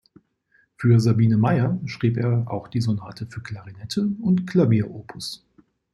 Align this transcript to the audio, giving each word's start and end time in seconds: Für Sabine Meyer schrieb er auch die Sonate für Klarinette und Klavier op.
Für 0.77 0.99
Sabine 0.99 1.37
Meyer 1.37 1.79
schrieb 1.85 2.17
er 2.17 2.49
auch 2.51 2.69
die 2.69 2.81
Sonate 2.81 3.27
für 3.27 3.41
Klarinette 3.41 4.07
und 4.19 4.47
Klavier 4.47 4.89
op. 4.89 5.13